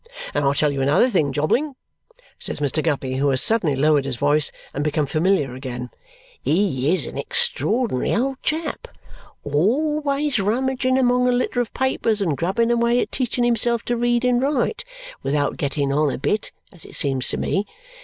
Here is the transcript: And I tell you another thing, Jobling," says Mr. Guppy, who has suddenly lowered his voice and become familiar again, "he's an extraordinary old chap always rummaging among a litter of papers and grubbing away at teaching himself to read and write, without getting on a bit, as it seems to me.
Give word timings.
And 0.33 0.43
I 0.45 0.51
tell 0.53 0.71
you 0.71 0.81
another 0.81 1.11
thing, 1.11 1.31
Jobling," 1.31 1.75
says 2.39 2.59
Mr. 2.59 2.81
Guppy, 2.83 3.17
who 3.17 3.29
has 3.29 3.39
suddenly 3.39 3.75
lowered 3.75 4.05
his 4.05 4.15
voice 4.15 4.51
and 4.73 4.83
become 4.83 5.05
familiar 5.05 5.53
again, 5.53 5.91
"he's 6.41 7.05
an 7.05 7.19
extraordinary 7.19 8.15
old 8.15 8.41
chap 8.41 8.87
always 9.43 10.39
rummaging 10.39 10.97
among 10.97 11.27
a 11.27 11.31
litter 11.31 11.61
of 11.61 11.71
papers 11.75 12.19
and 12.19 12.35
grubbing 12.35 12.71
away 12.71 12.99
at 12.99 13.11
teaching 13.11 13.43
himself 13.43 13.83
to 13.83 13.95
read 13.95 14.25
and 14.25 14.41
write, 14.41 14.83
without 15.21 15.55
getting 15.55 15.93
on 15.93 16.09
a 16.09 16.17
bit, 16.17 16.51
as 16.71 16.83
it 16.83 16.95
seems 16.95 17.27
to 17.29 17.37
me. 17.37 17.67